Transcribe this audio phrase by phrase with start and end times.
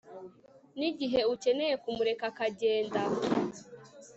[0.77, 3.01] nigihe ukeneye kumureka akagenda